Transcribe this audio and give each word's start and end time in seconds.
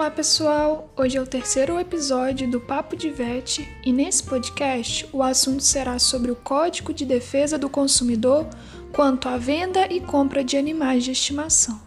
Olá 0.00 0.10
pessoal, 0.10 0.88
hoje 0.96 1.18
é 1.18 1.20
o 1.20 1.26
terceiro 1.26 1.78
episódio 1.78 2.50
do 2.50 2.58
Papo 2.58 2.96
de 2.96 3.10
Vet 3.10 3.68
e 3.84 3.92
nesse 3.92 4.22
podcast 4.22 5.06
o 5.12 5.22
assunto 5.22 5.62
será 5.62 5.98
sobre 5.98 6.30
o 6.30 6.36
Código 6.36 6.94
de 6.94 7.04
Defesa 7.04 7.58
do 7.58 7.68
Consumidor 7.68 8.46
quanto 8.94 9.28
à 9.28 9.36
venda 9.36 9.86
e 9.92 10.00
compra 10.00 10.42
de 10.42 10.56
animais 10.56 11.04
de 11.04 11.10
estimação. 11.10 11.78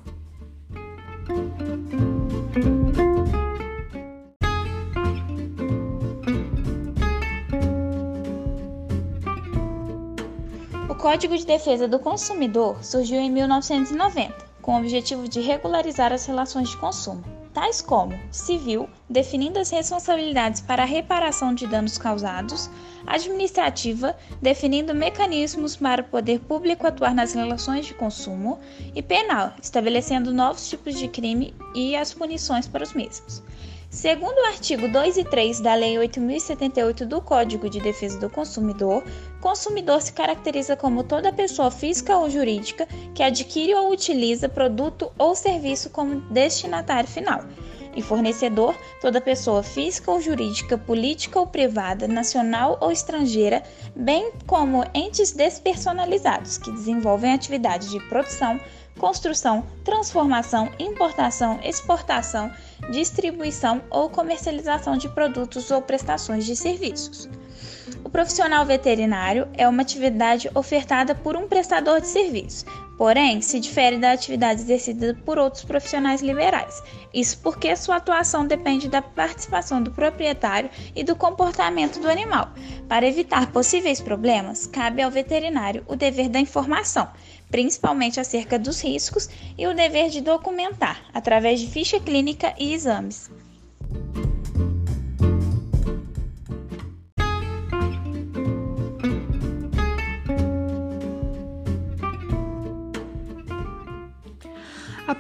O 10.88 10.94
Código 10.94 11.36
de 11.36 11.48
Defesa 11.48 11.88
do 11.88 11.98
Consumidor 11.98 12.78
surgiu 12.84 13.20
em 13.20 13.32
1990, 13.32 14.36
com 14.62 14.76
o 14.76 14.78
objetivo 14.78 15.28
de 15.28 15.40
regularizar 15.42 16.14
as 16.14 16.28
relações 16.28 16.70
de 16.70 16.78
consumo 16.78 17.33
tais 17.54 17.82
como 17.82 18.20
civil, 18.32 18.90
definindo 19.10 19.60
as 19.60 19.70
responsabilidades 19.70 20.62
para 20.62 20.84
a 20.84 20.88
reparação 20.88 21.54
de 21.54 21.68
danos 21.68 21.98
causados, 21.98 22.70
administrativa, 23.06 24.16
definindo 24.42 24.96
mecanismos 24.96 25.76
para 25.76 26.02
o 26.02 26.06
poder 26.06 26.40
público 26.40 26.88
atuar 26.88 27.14
nas 27.14 27.34
relações 27.34 27.86
de 27.86 27.94
consumo, 27.94 28.60
e 28.96 29.02
penal, 29.02 29.54
estabelecendo 29.62 30.34
novos 30.34 30.68
tipos 30.70 30.98
de 30.98 31.08
crime 31.08 31.54
e 31.76 31.96
as 31.96 32.14
punições 32.14 32.68
para 32.68 32.84
os 32.84 32.94
mesmos. 32.94 33.44
Segundo 33.94 34.40
o 34.40 34.46
artigo 34.48 34.88
2 34.88 35.18
e 35.18 35.24
3 35.24 35.60
da 35.60 35.76
Lei 35.76 36.00
8078 36.00 37.06
do 37.06 37.22
Código 37.22 37.70
de 37.70 37.80
Defesa 37.80 38.20
do 38.20 38.28
Consumidor, 38.28 39.04
consumidor 39.40 40.02
se 40.02 40.12
caracteriza 40.12 40.76
como 40.76 41.04
toda 41.04 41.32
pessoa 41.32 41.70
física 41.70 42.18
ou 42.18 42.28
jurídica 42.28 42.88
que 43.14 43.22
adquire 43.22 43.76
ou 43.76 43.92
utiliza 43.92 44.50
produto 44.50 45.12
ou 45.16 45.36
serviço 45.36 45.92
como 45.92 46.22
destinatário 46.32 47.08
final. 47.08 47.46
E 47.96 48.02
fornecedor, 48.02 48.76
toda 49.00 49.22
pessoa 49.22 49.62
física 49.62 50.10
ou 50.10 50.20
jurídica, 50.20 50.76
política 50.76 51.40
ou 51.40 51.46
privada, 51.46 52.08
nacional 52.08 52.80
ou 52.82 52.92
estrangeira, 52.92 53.62
bem 53.96 54.32
como 54.48 54.84
entes 54.96 55.34
despersonalizados 55.34 56.58
que 56.58 56.72
desenvolvem 56.72 57.32
atividades 57.32 57.92
de 57.92 58.00
produção, 58.10 58.60
construção, 58.98 59.66
transformação, 59.84 60.72
importação, 60.80 61.60
exportação, 61.64 62.52
distribuição 62.92 63.82
ou 63.90 64.10
comercialização 64.10 64.98
de 64.98 65.10
produtos 65.10 65.72
ou 65.72 65.82
prestações 65.82 66.46
de 66.46 66.56
serviços. 66.56 67.30
O 68.04 68.10
profissional 68.10 68.66
veterinário 68.66 69.48
é 69.54 69.68
uma 69.68 69.82
atividade 69.82 70.50
ofertada 70.54 71.16
por 71.16 71.36
um 71.36 71.48
prestador 71.48 72.02
de 72.02 72.08
serviço, 72.08 72.66
porém 72.98 73.42
se 73.42 73.60
difere 73.60 73.98
da 73.98 74.12
atividade 74.12 74.62
exercida 74.62 75.18
por 75.26 75.38
outros 75.38 75.64
profissionais 75.64 76.22
liberais. 76.22 76.82
Isso 77.14 77.38
porque 77.44 77.76
sua 77.76 77.98
atuação 77.98 78.48
depende 78.48 78.90
da 78.90 79.02
participação 79.02 79.84
do 79.84 79.92
proprietário 79.92 80.70
e 80.96 81.04
do 81.04 81.16
comportamento 81.16 82.00
do 82.00 82.10
animal. 82.10 82.50
Para 82.90 83.08
evitar 83.08 83.52
possíveis 83.52 84.02
problemas, 84.02 84.66
cabe 84.66 85.02
ao 85.02 85.12
veterinário 85.12 85.84
o 85.88 85.96
dever 85.96 86.28
da 86.28 86.40
informação, 86.40 87.08
principalmente 87.52 88.20
acerca 88.20 88.58
dos 88.58 88.82
riscos, 88.84 89.30
e 89.56 89.68
o 89.68 89.76
dever 89.76 90.10
de 90.10 90.22
documentar, 90.22 91.04
através 91.14 91.60
de 91.60 91.68
ficha 91.68 92.00
clínica 92.00 92.54
e 92.58 92.74
exames. 92.74 93.30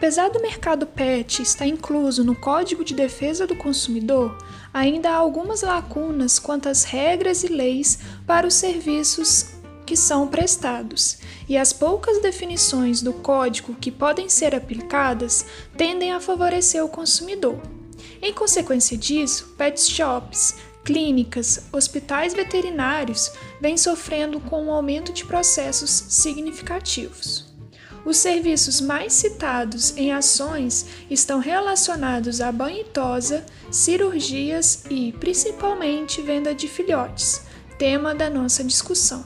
Apesar 0.03 0.29
do 0.29 0.41
mercado 0.41 0.85
pet 0.85 1.41
estar 1.41 1.65
incluso 1.65 2.25
no 2.25 2.35
Código 2.35 2.83
de 2.83 2.93
Defesa 2.93 3.47
do 3.47 3.55
Consumidor, 3.55 4.37
ainda 4.73 5.09
há 5.09 5.15
algumas 5.15 5.61
lacunas 5.61 6.37
quanto 6.37 6.67
às 6.67 6.83
regras 6.83 7.41
e 7.41 7.47
leis 7.47 7.99
para 8.27 8.45
os 8.45 8.53
serviços 8.53 9.53
que 9.85 9.95
são 9.95 10.27
prestados, 10.27 11.19
e 11.47 11.57
as 11.57 11.71
poucas 11.71 12.21
definições 12.21 13.01
do 13.01 13.13
código 13.13 13.75
que 13.75 13.89
podem 13.89 14.27
ser 14.27 14.53
aplicadas 14.53 15.45
tendem 15.77 16.11
a 16.11 16.19
favorecer 16.19 16.83
o 16.83 16.89
consumidor. 16.89 17.61
Em 18.21 18.33
consequência 18.33 18.97
disso, 18.97 19.55
pet 19.57 19.79
shops, 19.79 20.55
clínicas, 20.83 21.67
hospitais 21.71 22.33
veterinários 22.33 23.31
vêm 23.61 23.77
sofrendo 23.77 24.41
com 24.41 24.65
um 24.65 24.71
aumento 24.73 25.13
de 25.13 25.23
processos 25.23 25.89
significativos. 26.09 27.52
Os 28.05 28.17
serviços 28.17 28.81
mais 28.81 29.13
citados 29.13 29.95
em 29.95 30.11
ações 30.11 30.85
estão 31.09 31.39
relacionados 31.39 32.41
a 32.41 32.51
banho 32.51 32.81
e 32.81 32.83
tosa, 32.83 33.45
cirurgias 33.71 34.83
e, 34.89 35.13
principalmente, 35.13 36.21
venda 36.21 36.53
de 36.53 36.67
filhotes, 36.67 37.45
tema 37.77 38.13
da 38.13 38.29
nossa 38.29 38.61
discussão. 38.61 39.25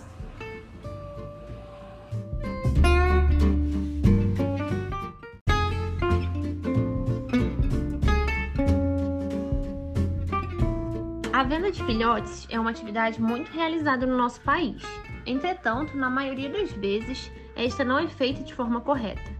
A 11.33 11.43
venda 11.43 11.71
de 11.71 11.83
filhotes 11.83 12.45
é 12.49 12.59
uma 12.59 12.69
atividade 12.69 13.19
muito 13.19 13.51
realizada 13.51 14.05
no 14.05 14.17
nosso 14.17 14.39
país. 14.41 14.81
Entretanto, 15.25 15.97
na 15.97 16.09
maioria 16.09 16.49
das 16.49 16.71
vezes, 16.71 17.31
esta 17.57 17.83
não 17.83 17.97
é 17.97 18.07
feita 18.07 18.43
de 18.43 18.53
forma 18.53 18.79
correta. 18.79 19.35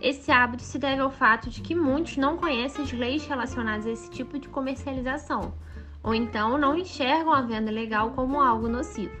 Esse 0.00 0.32
hábito 0.32 0.64
se 0.64 0.80
deve 0.80 1.00
ao 1.00 1.10
fato 1.10 1.48
de 1.48 1.60
que 1.60 1.76
muitos 1.76 2.16
não 2.16 2.36
conhecem 2.36 2.84
as 2.84 2.92
leis 2.92 3.24
relacionadas 3.24 3.86
a 3.86 3.90
esse 3.90 4.10
tipo 4.10 4.36
de 4.36 4.48
comercialização, 4.48 5.54
ou 6.02 6.12
então 6.12 6.58
não 6.58 6.76
enxergam 6.76 7.32
a 7.32 7.40
venda 7.40 7.70
legal 7.70 8.10
como 8.10 8.40
algo 8.40 8.68
nocivo. 8.68 9.14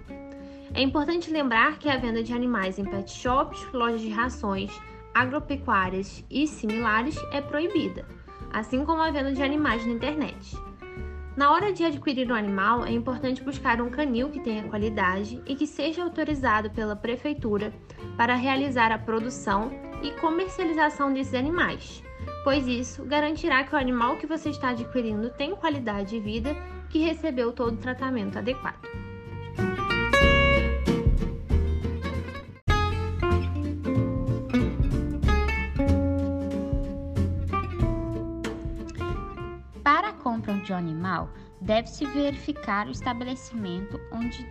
É 0.74 0.82
importante 0.82 1.30
lembrar 1.30 1.78
que 1.78 1.88
a 1.88 1.96
venda 1.96 2.20
de 2.20 2.34
animais 2.34 2.80
em 2.80 2.84
pet 2.84 3.12
shops, 3.12 3.64
lojas 3.72 4.00
de 4.00 4.10
rações, 4.10 4.72
agropecuárias 5.14 6.24
e 6.28 6.46
similares 6.48 7.16
é 7.30 7.40
proibida, 7.40 8.04
assim 8.52 8.84
como 8.84 9.02
a 9.02 9.10
venda 9.12 9.32
de 9.32 9.42
animais 9.42 9.86
na 9.86 9.92
internet. 9.92 10.56
Na 11.34 11.50
hora 11.50 11.72
de 11.72 11.82
adquirir 11.82 12.30
um 12.30 12.34
animal, 12.34 12.84
é 12.84 12.92
importante 12.92 13.42
buscar 13.42 13.80
um 13.80 13.88
canil 13.88 14.28
que 14.28 14.40
tenha 14.40 14.68
qualidade 14.68 15.40
e 15.46 15.54
que 15.54 15.66
seja 15.66 16.02
autorizado 16.02 16.70
pela 16.70 16.94
prefeitura 16.94 17.72
para 18.18 18.34
realizar 18.34 18.92
a 18.92 18.98
produção 18.98 19.70
e 20.02 20.10
comercialização 20.20 21.10
desses 21.10 21.32
animais, 21.32 22.02
pois 22.44 22.66
isso 22.66 23.02
garantirá 23.06 23.64
que 23.64 23.74
o 23.74 23.78
animal 23.78 24.18
que 24.18 24.26
você 24.26 24.50
está 24.50 24.70
adquirindo 24.70 25.30
tem 25.30 25.56
qualidade 25.56 26.10
de 26.10 26.20
vida 26.20 26.54
que 26.90 26.98
recebeu 26.98 27.50
todo 27.50 27.74
o 27.74 27.78
tratamento 27.78 28.38
adequado. 28.38 29.11
De 40.62 40.72
um 40.72 40.76
animal, 40.76 41.30
deve-se 41.60 42.06
verificar 42.06 42.86
o 42.86 42.90
estabelecimento 42.90 44.00
onde 44.12 44.46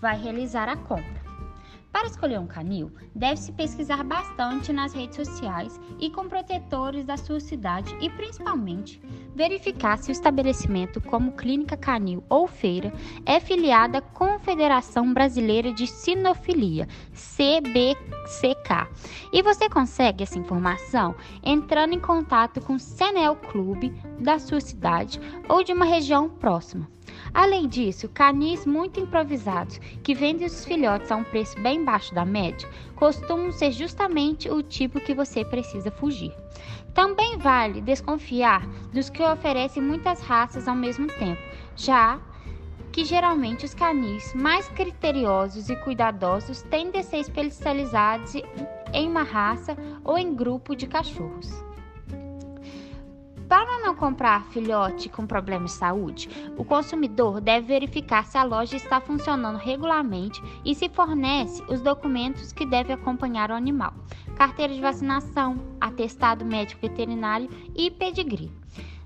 vai 0.00 0.18
realizar 0.18 0.68
a 0.68 0.76
compra. 0.76 1.21
Para 1.92 2.08
escolher 2.08 2.40
um 2.40 2.46
canil, 2.46 2.90
deve-se 3.14 3.52
pesquisar 3.52 4.02
bastante 4.02 4.72
nas 4.72 4.94
redes 4.94 5.16
sociais 5.16 5.78
e 6.00 6.08
com 6.08 6.26
protetores 6.26 7.04
da 7.04 7.18
sua 7.18 7.38
cidade 7.38 7.94
e, 8.00 8.08
principalmente, 8.08 8.98
verificar 9.34 9.98
se 9.98 10.10
o 10.10 10.12
estabelecimento, 10.12 11.02
como 11.02 11.32
clínica 11.32 11.76
canil 11.76 12.24
ou 12.30 12.46
feira, 12.46 12.92
é 13.26 13.38
filiada 13.38 13.98
à 13.98 14.00
Confederação 14.00 15.12
Brasileira 15.12 15.70
de 15.70 15.86
Sinofilia, 15.86 16.88
CBCK. 17.12 18.88
E 19.30 19.42
você 19.42 19.68
consegue 19.68 20.22
essa 20.22 20.38
informação 20.38 21.14
entrando 21.42 21.92
em 21.92 22.00
contato 22.00 22.60
com 22.62 22.74
o 22.74 22.80
Senel 22.80 23.36
Clube 23.36 23.92
da 24.18 24.38
sua 24.38 24.62
cidade 24.62 25.20
ou 25.46 25.62
de 25.62 25.74
uma 25.74 25.84
região 25.84 26.30
próxima. 26.30 26.88
Além 27.34 27.68
disso, 27.68 28.08
canis 28.08 28.66
muito 28.66 29.00
improvisados, 29.00 29.78
que 30.02 30.14
vendem 30.14 30.46
os 30.46 30.64
filhotes 30.64 31.10
a 31.10 31.16
um 31.16 31.24
preço 31.24 31.58
bem 31.60 31.84
baixo 31.84 32.14
da 32.14 32.24
média, 32.24 32.68
costumam 32.94 33.50
ser 33.52 33.72
justamente 33.72 34.50
o 34.50 34.62
tipo 34.62 35.00
que 35.00 35.14
você 35.14 35.44
precisa 35.44 35.90
fugir. 35.90 36.34
Também 36.94 37.38
vale 37.38 37.80
desconfiar 37.80 38.66
dos 38.92 39.08
que 39.08 39.22
oferecem 39.22 39.82
muitas 39.82 40.20
raças 40.20 40.68
ao 40.68 40.76
mesmo 40.76 41.06
tempo, 41.06 41.40
já 41.74 42.20
que 42.92 43.04
geralmente 43.04 43.64
os 43.64 43.72
canis 43.72 44.34
mais 44.34 44.68
criteriosos 44.68 45.70
e 45.70 45.76
cuidadosos 45.76 46.60
tendem 46.62 47.00
a 47.00 47.04
ser 47.04 47.18
especializados 47.18 48.34
em 48.92 49.08
uma 49.08 49.22
raça 49.22 49.74
ou 50.04 50.18
em 50.18 50.34
grupo 50.34 50.76
de 50.76 50.86
cachorros. 50.86 51.71
Para 53.52 53.80
não 53.80 53.94
comprar 53.94 54.46
filhote 54.46 55.10
com 55.10 55.26
problemas 55.26 55.72
de 55.72 55.76
saúde, 55.76 56.26
o 56.56 56.64
consumidor 56.64 57.38
deve 57.38 57.66
verificar 57.66 58.24
se 58.24 58.38
a 58.38 58.44
loja 58.44 58.76
está 58.76 58.98
funcionando 58.98 59.58
regularmente 59.58 60.42
e 60.64 60.74
se 60.74 60.88
fornece 60.88 61.62
os 61.68 61.82
documentos 61.82 62.50
que 62.50 62.64
deve 62.64 62.94
acompanhar 62.94 63.50
o 63.50 63.54
animal: 63.54 63.92
carteira 64.36 64.72
de 64.72 64.80
vacinação, 64.80 65.58
atestado 65.78 66.46
médico 66.46 66.80
veterinário 66.80 67.50
e 67.76 67.90
pedigree. 67.90 68.50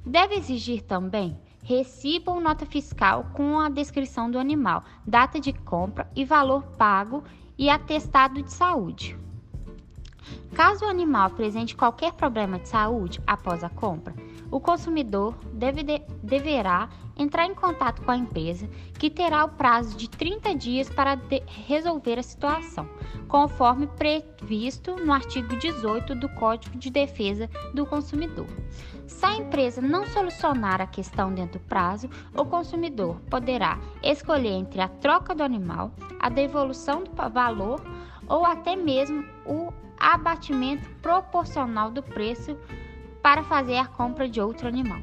Deve 0.07 0.37
exigir 0.37 0.83
também 0.83 1.37
recibo 1.65 2.31
ou 2.31 2.41
nota 2.41 2.65
fiscal 2.65 3.27
com 3.33 3.59
a 3.59 3.69
descrição 3.69 4.31
do 4.31 4.39
animal, 4.39 4.85
data 5.05 5.41
de 5.41 5.53
compra 5.53 6.09
e 6.15 6.25
valor 6.25 6.63
pago 6.79 7.25
e 7.59 7.69
atestado 7.69 8.41
de 8.41 8.53
saúde. 8.53 9.19
Caso 10.55 10.85
o 10.85 10.89
animal 10.89 11.27
apresente 11.27 11.75
qualquer 11.75 12.13
problema 12.13 12.61
de 12.61 12.69
saúde 12.69 13.21
após 13.27 13.63
a 13.63 13.69
compra, 13.69 14.15
o 14.51 14.61
consumidor 14.61 15.35
deve 15.53 15.83
de, 15.83 16.03
deverá 16.23 16.89
entrar 17.17 17.47
em 17.47 17.55
contato 17.55 18.03
com 18.03 18.11
a 18.11 18.17
empresa, 18.17 18.69
que 18.99 19.09
terá 19.09 19.45
o 19.45 19.49
prazo 19.49 19.97
de 19.97 20.09
30 20.09 20.55
dias 20.55 20.89
para 20.89 21.15
de, 21.15 21.43
resolver 21.47 22.19
a 22.19 22.23
situação, 22.23 22.89
conforme 23.27 23.87
previsto 23.87 24.97
no 24.97 25.13
artigo 25.13 25.57
18 25.57 26.15
do 26.15 26.29
Código 26.31 26.77
de 26.77 26.91
Defesa 26.91 27.49
do 27.73 27.87
Consumidor. 27.87 28.47
Se 29.07 29.25
a 29.25 29.37
empresa 29.37 29.81
não 29.81 30.05
solucionar 30.07 30.81
a 30.81 30.87
questão 30.87 31.33
dentro 31.33 31.59
do 31.59 31.65
prazo, 31.65 32.09
o 32.35 32.45
consumidor 32.45 33.21
poderá 33.31 33.79
escolher 34.03 34.53
entre 34.53 34.81
a 34.81 34.89
troca 34.89 35.35
do 35.35 35.43
animal, 35.43 35.93
a 36.21 36.29
devolução 36.29 37.05
do 37.05 37.31
valor 37.31 37.81
ou 38.29 38.45
até 38.45 38.77
mesmo 38.77 39.25
o 39.47 39.73
abatimento 39.99 40.89
proporcional 41.01 41.91
do 41.91 42.03
preço 42.03 42.57
para 43.27 43.43
fazer 43.43 43.77
a 43.77 43.85
compra 43.85 44.29
de 44.29 44.41
outro 44.41 44.69
animal. 44.69 45.01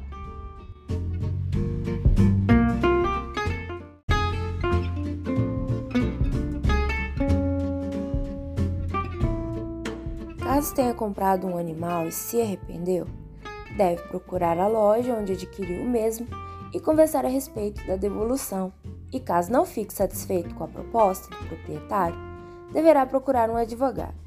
Caso 10.38 10.74
tenha 10.74 10.94
comprado 10.94 11.46
um 11.46 11.58
animal 11.58 12.08
e 12.08 12.12
se 12.12 12.40
arrependeu, 12.40 13.06
deve 13.76 14.00
procurar 14.04 14.56
a 14.58 14.68
loja 14.68 15.12
onde 15.12 15.32
adquiriu 15.34 15.82
o 15.82 15.86
mesmo 15.86 16.26
e 16.72 16.80
conversar 16.80 17.26
a 17.26 17.28
respeito 17.28 17.86
da 17.86 17.96
devolução. 17.96 18.72
E 19.12 19.20
caso 19.20 19.52
não 19.52 19.66
fique 19.66 19.92
satisfeito 19.92 20.54
com 20.54 20.64
a 20.64 20.68
proposta 20.68 21.28
do 21.28 21.44
proprietário, 21.44 22.16
deverá 22.72 23.04
procurar 23.04 23.50
um 23.50 23.56
advogado. 23.56 24.23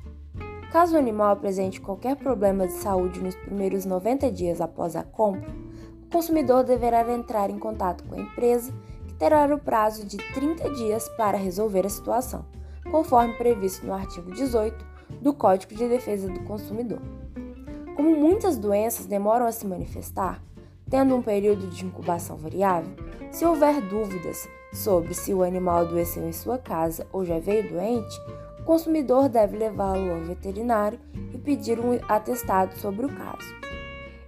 Caso 0.77 0.95
o 0.95 0.99
animal 0.99 1.31
apresente 1.31 1.81
qualquer 1.81 2.15
problema 2.15 2.67
de 2.67 2.73
saúde 2.73 3.19
nos 3.19 3.33
primeiros 3.33 3.83
90 3.83 4.31
dias 4.31 4.61
após 4.61 4.95
a 4.95 5.01
compra, 5.01 5.49
o 6.03 6.11
consumidor 6.11 6.63
deverá 6.63 7.01
entrar 7.11 7.49
em 7.49 7.57
contato 7.57 8.03
com 8.03 8.13
a 8.13 8.19
empresa, 8.19 8.71
que 9.07 9.15
terá 9.15 9.47
o 9.47 9.57
prazo 9.57 10.05
de 10.05 10.17
30 10.35 10.69
dias 10.75 11.09
para 11.17 11.35
resolver 11.35 11.83
a 11.83 11.89
situação, 11.89 12.45
conforme 12.91 13.33
previsto 13.33 13.87
no 13.87 13.93
artigo 13.95 14.31
18 14.31 14.85
do 15.19 15.33
Código 15.33 15.73
de 15.73 15.89
Defesa 15.89 16.29
do 16.29 16.41
Consumidor. 16.41 17.01
Como 17.95 18.15
muitas 18.15 18.55
doenças 18.55 19.07
demoram 19.07 19.47
a 19.47 19.51
se 19.51 19.65
manifestar, 19.65 20.43
tendo 20.87 21.15
um 21.15 21.23
período 21.23 21.65
de 21.69 21.85
incubação 21.87 22.37
variável, 22.37 22.93
se 23.31 23.43
houver 23.43 23.81
dúvidas 23.81 24.47
sobre 24.71 25.15
se 25.15 25.33
o 25.33 25.41
animal 25.41 25.79
adoeceu 25.79 26.27
em 26.27 26.33
sua 26.33 26.59
casa 26.59 27.07
ou 27.11 27.25
já 27.25 27.39
veio 27.39 27.67
doente, 27.67 28.15
consumidor 28.67 29.29
deve 29.29 29.57
levá-lo 29.57 30.11
ao 30.11 30.19
veterinário 30.19 30.99
e 31.33 31.37
pedir 31.37 31.79
um 31.79 31.97
atestado 32.09 32.77
sobre 32.77 33.05
o 33.05 33.09
caso. 33.09 33.55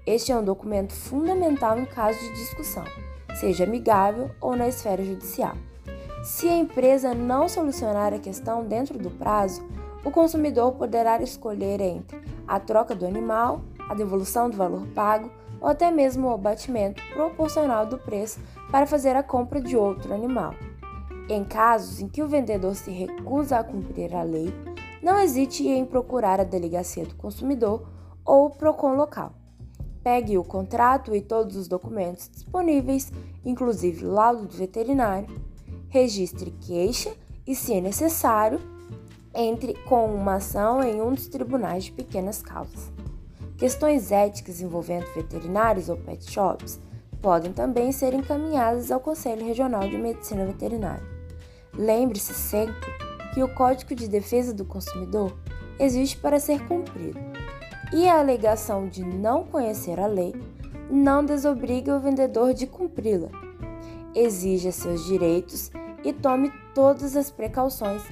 Este 0.05 0.31
é 0.31 0.37
um 0.37 0.43
documento 0.43 0.93
fundamental 0.93 1.77
em 1.77 1.85
caso 1.85 2.17
de 2.17 2.33
discussão, 2.35 2.85
seja 3.37 3.65
amigável 3.65 4.31
ou 4.39 4.55
na 4.55 4.69
esfera 4.69 5.03
judicial. 5.03 5.57
Se 6.23 6.47
a 6.47 6.55
empresa 6.55 7.13
não 7.13 7.49
solucionar 7.49 8.13
a 8.13 8.19
questão 8.19 8.63
dentro 8.63 8.97
do 8.97 9.11
prazo, 9.11 9.61
o 10.05 10.09
consumidor 10.09 10.71
poderá 10.71 11.21
escolher 11.21 11.81
entre 11.81 12.17
a 12.47 12.61
troca 12.61 12.95
do 12.95 13.05
animal, 13.05 13.61
a 13.89 13.93
devolução 13.93 14.49
do 14.49 14.55
valor 14.55 14.87
pago 14.95 15.29
ou 15.59 15.67
até 15.67 15.91
mesmo 15.91 16.29
o 16.29 16.33
abatimento 16.33 17.03
proporcional 17.13 17.85
do 17.85 17.97
preço 17.97 18.39
para 18.71 18.87
fazer 18.87 19.17
a 19.17 19.23
compra 19.23 19.59
de 19.59 19.75
outro 19.75 20.13
animal. 20.13 20.55
Em 21.31 21.43
casos 21.43 22.01
em 22.01 22.07
que 22.07 22.23
o 22.23 22.27
vendedor 22.27 22.73
se 22.73 22.89
recusa 22.89 23.59
a 23.59 23.63
cumprir 23.63 24.15
a 24.15 24.23
lei, 24.23 24.51
não 24.99 25.19
hesite 25.19 25.67
em 25.67 25.85
procurar 25.85 26.39
a 26.39 26.43
delegacia 26.43 27.05
do 27.05 27.13
consumidor 27.13 27.87
ou 28.25 28.47
o 28.47 28.49
PROCON 28.49 28.95
local. 28.95 29.33
Pegue 30.03 30.39
o 30.39 30.43
contrato 30.43 31.15
e 31.15 31.21
todos 31.21 31.55
os 31.55 31.67
documentos 31.67 32.27
disponíveis, 32.29 33.11
inclusive 33.45 34.03
laudo 34.03 34.47
do 34.47 34.57
veterinário, 34.57 35.29
registre 35.87 36.49
queixa 36.49 37.13
e, 37.45 37.53
se 37.53 37.79
necessário, 37.79 38.59
entre 39.31 39.75
com 39.83 40.07
uma 40.07 40.35
ação 40.35 40.81
em 40.81 40.99
um 40.99 41.13
dos 41.13 41.27
tribunais 41.27 41.83
de 41.83 41.91
pequenas 41.91 42.41
causas. 42.41 42.91
Questões 43.55 44.11
éticas 44.11 44.61
envolvendo 44.61 45.05
veterinários 45.13 45.89
ou 45.89 45.97
pet 45.97 46.27
shops 46.31 46.79
podem 47.21 47.53
também 47.53 47.91
ser 47.91 48.15
encaminhadas 48.15 48.89
ao 48.89 48.99
Conselho 48.99 49.45
Regional 49.45 49.87
de 49.87 49.97
Medicina 49.97 50.43
Veterinária. 50.43 51.18
Lembre-se 51.79 52.33
sempre 52.33 52.91
que 53.33 53.41
o 53.41 53.47
Código 53.55 53.95
de 53.95 54.09
Defesa 54.09 54.53
do 54.53 54.65
Consumidor 54.65 55.39
existe 55.79 56.17
para 56.17 56.37
ser 56.37 56.67
cumprido 56.67 57.17
e 57.93 58.05
a 58.05 58.19
alegação 58.19 58.89
de 58.89 59.01
não 59.01 59.45
conhecer 59.45 59.97
a 59.97 60.05
lei 60.05 60.35
não 60.91 61.23
desobriga 61.23 61.95
o 61.95 61.99
vendedor 62.01 62.53
de 62.53 62.67
cumpri-la. 62.67 63.29
Exija 64.13 64.73
seus 64.73 65.05
direitos 65.05 65.71
e 66.03 66.11
tome 66.11 66.51
todas 66.75 67.15
as 67.15 67.31
precauções, 67.31 68.03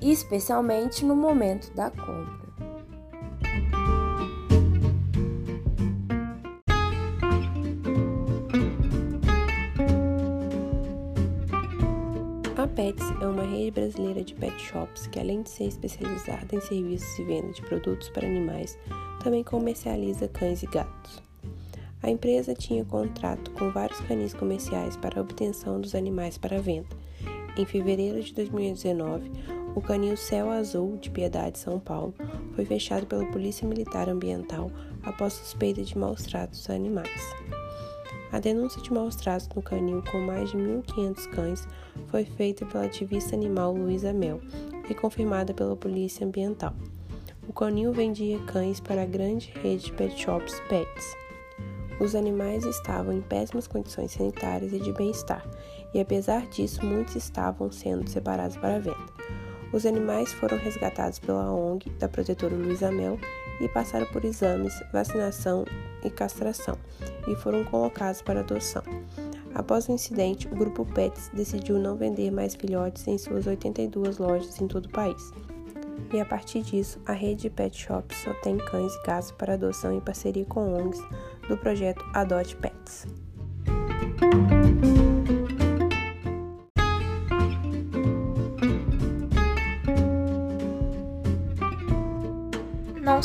especialmente 0.00 1.04
no 1.04 1.14
momento 1.14 1.72
da 1.76 1.90
compra. 1.90 2.45
Rede 13.66 13.70
brasileira 13.70 14.22
de 14.22 14.34
pet 14.34 14.60
shops 14.60 15.06
que, 15.06 15.18
além 15.18 15.42
de 15.42 15.50
ser 15.50 15.64
especializada 15.64 16.54
em 16.54 16.60
serviços 16.60 17.18
e 17.18 17.24
venda 17.24 17.52
de 17.52 17.62
produtos 17.62 18.08
para 18.08 18.26
animais, 18.26 18.78
também 19.22 19.42
comercializa 19.42 20.28
cães 20.28 20.62
e 20.62 20.66
gatos. 20.66 21.22
A 22.02 22.10
empresa 22.10 22.54
tinha 22.54 22.84
contrato 22.84 23.50
com 23.52 23.70
vários 23.70 24.00
canis 24.00 24.34
comerciais 24.34 24.96
para 24.96 25.18
a 25.18 25.22
obtenção 25.22 25.80
dos 25.80 25.94
animais 25.94 26.38
para 26.38 26.60
venda. 26.60 26.88
Em 27.56 27.64
fevereiro 27.64 28.22
de 28.22 28.34
2019, 28.34 29.30
o 29.74 29.80
canil 29.80 30.16
Céu 30.16 30.50
Azul 30.50 30.96
de 30.98 31.10
Piedade, 31.10 31.58
São 31.58 31.80
Paulo, 31.80 32.14
foi 32.54 32.64
fechado 32.64 33.06
pela 33.06 33.26
Polícia 33.26 33.66
Militar 33.66 34.08
Ambiental 34.08 34.70
após 35.02 35.32
suspeita 35.32 35.82
de 35.82 35.96
maus 35.98 36.22
tratos 36.22 36.68
a 36.70 36.74
animais. 36.74 37.34
A 38.32 38.40
denúncia 38.40 38.82
de 38.82 38.92
maus 38.92 39.14
tratos 39.16 39.48
no 39.54 39.62
canil 39.62 40.02
com 40.10 40.20
mais 40.20 40.50
de 40.50 40.56
1.500 40.56 41.30
cães 41.30 41.68
foi 42.08 42.24
feita 42.24 42.66
pela 42.66 42.84
ativista 42.84 43.36
animal 43.36 43.74
Luísa 43.74 44.12
Mel 44.12 44.40
e 44.88 44.94
confirmada 44.94 45.54
pela 45.54 45.76
Polícia 45.76 46.26
Ambiental. 46.26 46.74
O 47.48 47.52
canil 47.52 47.92
vendia 47.92 48.38
cães 48.40 48.80
para 48.80 49.02
a 49.02 49.06
grande 49.06 49.52
rede 49.62 49.84
de 49.84 49.92
pet 49.92 50.20
shops 50.20 50.60
Pets. 50.68 51.16
Os 52.00 52.14
animais 52.14 52.64
estavam 52.64 53.12
em 53.12 53.22
péssimas 53.22 53.66
condições 53.66 54.12
sanitárias 54.12 54.72
e 54.72 54.80
de 54.80 54.92
bem-estar, 54.92 55.46
e 55.94 56.00
apesar 56.00 56.46
disso, 56.48 56.84
muitos 56.84 57.16
estavam 57.16 57.70
sendo 57.70 58.08
separados 58.10 58.56
para 58.56 58.80
venda. 58.80 58.96
Os 59.72 59.86
animais 59.86 60.32
foram 60.32 60.58
resgatados 60.58 61.18
pela 61.18 61.52
ONG 61.52 61.90
da 61.98 62.08
protetora 62.08 62.54
Luísa 62.54 62.90
Mel 62.90 63.18
e 63.60 63.68
passaram 63.68 64.06
por 64.06 64.24
exames, 64.24 64.74
vacinação 64.92 65.64
e 66.04 66.10
castração, 66.10 66.76
e 67.26 67.34
foram 67.36 67.64
colocados 67.64 68.22
para 68.22 68.40
adoção. 68.40 68.82
Após 69.54 69.88
o 69.88 69.92
incidente, 69.92 70.46
o 70.48 70.54
grupo 70.54 70.84
Pets 70.84 71.30
decidiu 71.32 71.78
não 71.78 71.96
vender 71.96 72.30
mais 72.30 72.54
filhotes 72.54 73.06
em 73.08 73.16
suas 73.16 73.46
82 73.46 74.18
lojas 74.18 74.60
em 74.60 74.68
todo 74.68 74.86
o 74.86 74.90
país. 74.90 75.32
E 76.12 76.20
a 76.20 76.24
partir 76.24 76.62
disso, 76.62 77.00
a 77.06 77.12
rede 77.12 77.42
de 77.42 77.50
pet 77.50 77.76
shops 77.76 78.18
só 78.18 78.32
tem 78.34 78.58
cães 78.58 78.94
e 78.94 79.06
gatos 79.06 79.32
para 79.32 79.54
adoção 79.54 79.92
em 79.92 80.00
parceria 80.00 80.44
com 80.44 80.74
ONGs 80.74 81.02
do 81.48 81.56
projeto 81.56 82.04
Adote 82.12 82.54
Pets. 82.56 83.25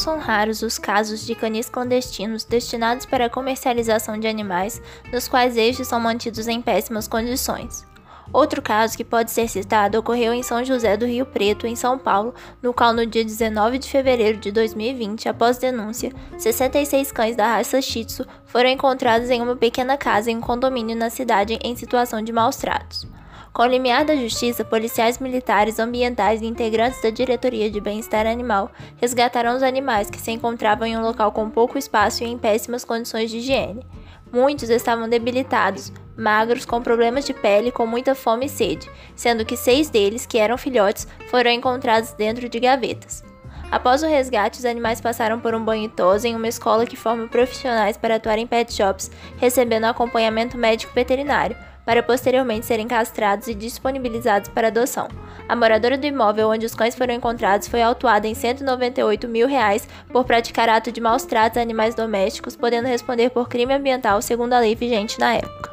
São 0.01 0.17
raros 0.17 0.61
os 0.61 0.79
casos 0.79 1.25
de 1.25 1.35
canis 1.35 1.69
clandestinos 1.69 2.43
destinados 2.43 3.05
para 3.05 3.25
a 3.25 3.29
comercialização 3.29 4.19
de 4.19 4.27
animais, 4.27 4.81
nos 5.11 5.27
quais 5.27 5.55
estes 5.55 5.87
são 5.87 5.99
mantidos 5.99 6.47
em 6.47 6.61
péssimas 6.61 7.07
condições. 7.07 7.85
Outro 8.33 8.61
caso 8.61 8.95
que 8.95 9.03
pode 9.03 9.29
ser 9.29 9.47
citado 9.49 9.99
ocorreu 9.99 10.33
em 10.33 10.41
São 10.41 10.63
José 10.63 10.95
do 10.95 11.05
Rio 11.05 11.25
Preto, 11.25 11.67
em 11.67 11.75
São 11.75 11.97
Paulo, 11.97 12.33
no 12.61 12.73
qual 12.73 12.93
no 12.93 13.05
dia 13.05 13.25
19 13.25 13.77
de 13.77 13.89
fevereiro 13.89 14.37
de 14.37 14.51
2020, 14.51 15.27
após 15.27 15.57
denúncia, 15.57 16.13
66 16.37 17.11
cães 17.11 17.35
da 17.35 17.55
raça 17.55 17.81
Shih 17.81 18.05
Tzu 18.05 18.25
foram 18.45 18.69
encontrados 18.69 19.29
em 19.29 19.41
uma 19.41 19.55
pequena 19.55 19.97
casa 19.97 20.31
em 20.31 20.37
um 20.37 20.41
condomínio 20.41 20.95
na 20.95 21.09
cidade 21.09 21.59
em 21.61 21.75
situação 21.75 22.21
de 22.21 22.31
maus 22.31 22.55
tratos. 22.55 23.05
Com 23.53 23.63
o 23.63 23.65
limiar 23.65 24.05
da 24.05 24.15
Justiça, 24.15 24.63
policiais 24.63 25.19
militares, 25.19 25.77
ambientais 25.77 26.41
e 26.41 26.45
integrantes 26.45 27.01
da 27.01 27.09
Diretoria 27.09 27.69
de 27.69 27.81
Bem-Estar 27.81 28.25
Animal 28.25 28.71
resgataram 28.95 29.53
os 29.53 29.61
animais 29.61 30.09
que 30.09 30.21
se 30.21 30.31
encontravam 30.31 30.87
em 30.87 30.95
um 30.95 31.01
local 31.01 31.33
com 31.33 31.49
pouco 31.49 31.77
espaço 31.77 32.23
e 32.23 32.27
em 32.27 32.37
péssimas 32.37 32.85
condições 32.85 33.29
de 33.29 33.39
higiene. 33.39 33.85
Muitos 34.31 34.69
estavam 34.69 35.09
debilitados, 35.09 35.91
magros, 36.15 36.63
com 36.63 36.81
problemas 36.81 37.25
de 37.25 37.33
pele 37.33 37.73
com 37.73 37.85
muita 37.85 38.15
fome 38.15 38.45
e 38.45 38.49
sede, 38.49 38.89
sendo 39.17 39.43
que 39.43 39.57
seis 39.57 39.89
deles, 39.89 40.25
que 40.25 40.37
eram 40.37 40.57
filhotes, 40.57 41.05
foram 41.29 41.51
encontrados 41.51 42.13
dentro 42.13 42.47
de 42.47 42.57
gavetas. 42.57 43.21
Após 43.69 44.01
o 44.01 44.07
resgate, 44.07 44.59
os 44.59 44.65
animais 44.65 45.01
passaram 45.01 45.41
por 45.41 45.53
um 45.53 45.63
banho 45.63 45.89
tosa 45.89 46.27
em 46.27 46.35
uma 46.35 46.47
escola 46.47 46.85
que 46.85 46.95
forma 46.95 47.27
profissionais 47.27 47.97
para 47.97 48.15
atuar 48.15 48.37
em 48.37 48.47
pet 48.47 48.73
shops, 48.73 49.11
recebendo 49.37 49.85
acompanhamento 49.85 50.57
médico 50.57 50.93
veterinário, 50.93 51.57
para 51.85 52.03
posteriormente 52.03 52.65
serem 52.65 52.87
castrados 52.87 53.47
e 53.47 53.53
disponibilizados 53.53 54.49
para 54.49 54.67
adoção. 54.67 55.07
A 55.47 55.55
moradora 55.55 55.97
do 55.97 56.05
imóvel 56.05 56.49
onde 56.49 56.65
os 56.65 56.75
cães 56.75 56.95
foram 56.95 57.13
encontrados 57.13 57.67
foi 57.67 57.81
autuada 57.81 58.27
em 58.27 58.33
198 58.33 59.27
mil 59.27 59.47
reais 59.47 59.87
por 60.11 60.23
praticar 60.23 60.69
ato 60.69 60.91
de 60.91 61.01
maus 61.01 61.23
tratos 61.23 61.57
a 61.57 61.61
animais 61.61 61.95
domésticos, 61.95 62.55
podendo 62.55 62.87
responder 62.87 63.29
por 63.29 63.49
crime 63.49 63.73
ambiental 63.73 64.21
segundo 64.21 64.53
a 64.53 64.59
lei 64.59 64.75
vigente 64.75 65.19
na 65.19 65.35
época. 65.35 65.71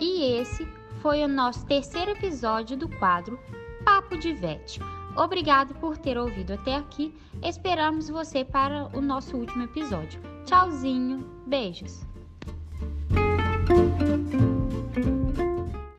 E 0.00 0.40
esse 0.40 0.66
foi 1.00 1.22
o 1.24 1.28
nosso 1.28 1.66
terceiro 1.66 2.12
episódio 2.12 2.76
do 2.76 2.88
quadro 2.88 3.38
Papo 3.84 4.16
de 4.16 4.32
Vete. 4.32 4.80
Obrigado 5.16 5.74
por 5.74 5.98
ter 5.98 6.16
ouvido 6.16 6.54
até 6.54 6.76
aqui. 6.76 7.14
Esperamos 7.42 8.08
você 8.08 8.44
para 8.44 8.88
o 8.96 9.00
nosso 9.00 9.36
último 9.36 9.64
episódio. 9.64 10.20
Tchauzinho, 10.46 11.26
beijos. 11.46 12.06